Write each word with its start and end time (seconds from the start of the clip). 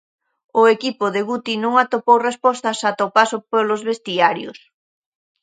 O 0.61 0.63
equipo 0.75 1.05
de 1.15 1.21
Guti 1.29 1.55
non 1.63 1.73
atopou 1.83 2.17
respostas 2.29 2.79
ata 2.89 3.07
o 3.07 3.13
paso 3.17 3.37
polos 3.51 3.81
vestiarios. 3.89 4.59